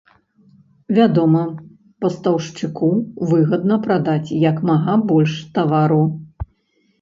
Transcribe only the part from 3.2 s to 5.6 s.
выгадна прадаць як мага больш